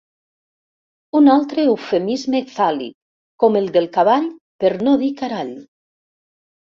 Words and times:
Un 1.17 1.27
altre 1.33 1.65
eufemisme 1.73 2.41
fàl·lic 2.53 2.95
com 3.43 3.57
el 3.59 3.69
del 3.75 3.85
cavall 3.99 4.25
per 4.65 4.73
no 4.89 4.95
dir 5.03 5.11
carall. 5.21 5.53